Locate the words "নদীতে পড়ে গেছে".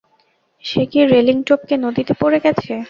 1.77-2.71